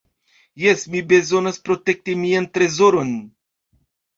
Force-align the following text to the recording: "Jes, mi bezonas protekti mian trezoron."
"Jes, 0.61 0.85
mi 0.93 1.01
bezonas 1.11 1.61
protekti 1.69 2.15
mian 2.25 2.51
trezoron." 2.59 3.13